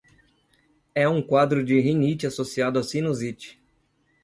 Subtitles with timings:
[0.95, 3.61] É um quadro de rinite associado a sinusite